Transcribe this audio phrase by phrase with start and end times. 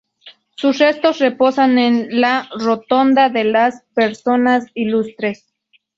[0.55, 5.53] Sus restos reposan en la Rotonda de las Personas Ilustres.